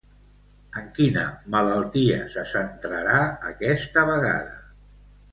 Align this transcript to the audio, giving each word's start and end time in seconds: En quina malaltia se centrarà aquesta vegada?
En 0.79 0.85
quina 0.99 1.25
malaltia 1.55 2.17
se 2.35 2.45
centrarà 2.53 3.19
aquesta 3.51 4.07
vegada? 4.11 4.57